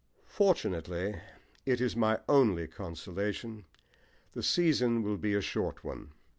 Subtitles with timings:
[0.25, 1.19] Fortunately
[1.63, 3.65] it is my only consolation
[4.33, 6.13] the season will be a short one.